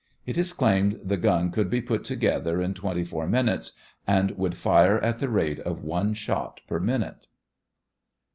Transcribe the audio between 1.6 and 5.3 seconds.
be put together in twenty four minutes, and would fire at the